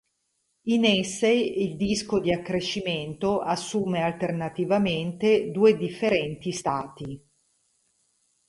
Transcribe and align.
In 0.69 0.83
esse 0.83 1.27
il 1.29 1.75
disco 1.75 2.19
di 2.19 2.33
accrescimento 2.33 3.39
assume 3.41 4.01
alternativamente 4.01 5.51
due 5.51 5.77
differenti 5.77 6.51
stati. 6.51 7.23